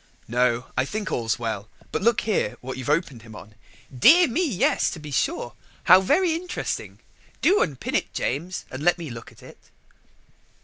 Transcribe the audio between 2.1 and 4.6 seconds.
here what you've opened him on." "Dear me,